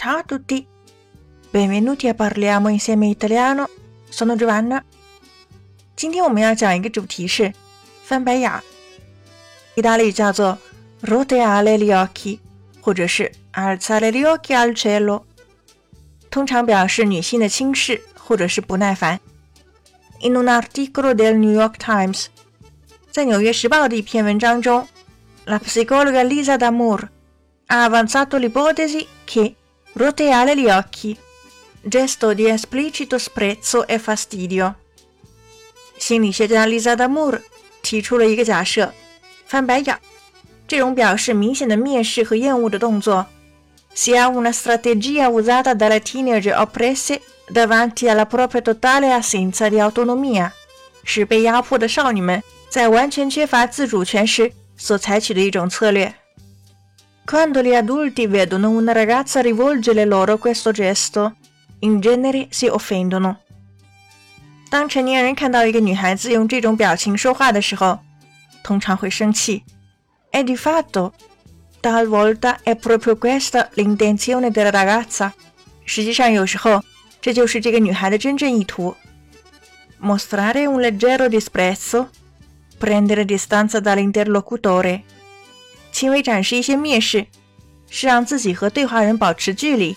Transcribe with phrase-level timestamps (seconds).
[0.00, 0.66] Ciao a tutti,
[1.50, 3.68] benvenuti a Parliamo insieme italiano.
[4.08, 4.82] Sono Giovanna。
[5.96, 7.52] 今天我们要讲一个主题是
[8.04, 8.60] 翻白眼，
[9.74, 10.58] 意大利语叫做
[11.02, 12.38] roteare gli occhi，
[12.80, 15.22] 或者是 alzare gli occhi al cielo，
[16.30, 19.18] 通常表示女性的轻视或者是不耐烦。
[20.20, 22.26] In un articolo del New York Times，
[23.10, 24.86] 在《纽约时报》的一篇文章中，
[25.46, 27.08] la psicologa Lisa D'Amour
[27.66, 29.54] ha avanzato l'ipotesi che
[29.94, 31.16] roteare gli occhi
[31.82, 34.74] gesto di esplicito sprezzo e fastidio。
[35.98, 37.40] 心理学家 Lisa D'Amour
[37.82, 38.92] 提出了一个假设：
[39.46, 39.96] 翻白眼，
[40.66, 43.26] 这种表示明显的蔑视和厌恶的动作，
[43.94, 50.50] sia una strategia usata dalle teenager oppresse davanti alla propria totale assenza di autonomia，
[51.04, 56.12] 是被压迫的少女们在完全缺乏自主权时所采取的一种策略。
[57.30, 61.34] Quando gli adulti vedono una ragazza rivolgere loro questo gesto,
[61.80, 63.38] in genere si offendono。
[64.68, 68.00] 当成年人看到一个女孩子用这种表情说话的时候，
[68.62, 69.64] 通常会生气。
[70.30, 71.12] E di fatto,
[71.80, 75.32] talvolta è proprio questa l'intenzione della ragazza。
[75.84, 76.82] 实际上，有时候
[77.20, 78.94] 这就是这个女孩的真正意图：
[80.00, 82.08] mostrare un leggero disprezzo,
[82.78, 85.02] prendere distanza dall'interlocutore，
[86.01, 87.27] 轻微展示一些蔑视，
[87.87, 89.95] 是让自己和对话人保持距离。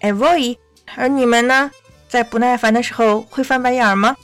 [0.00, 0.58] E voi，
[0.96, 1.70] 而你们呢？
[2.10, 4.14] 在不耐烦的时候会翻白眼吗？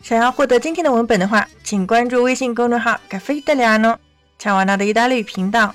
[0.00, 3.98] 想要获得今天的文本的话，请关注微信公众号“咖啡的俩呢”，
[4.38, 5.74] 乔瓦纳的意大利语频道。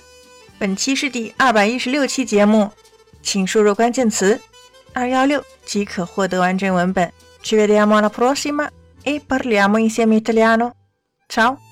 [0.58, 2.72] 本期是第二百一十六期节目，
[3.22, 4.40] 请输入关键词。
[4.94, 7.12] 二幺六即可获得完整文本。
[7.44, 8.70] Ci vediamo alla prossima
[9.04, 10.72] e parliamo insieme italiano.
[11.28, 11.69] Ciao!